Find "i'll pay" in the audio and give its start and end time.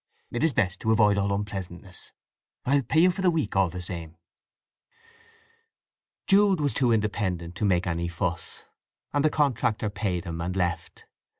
2.65-3.01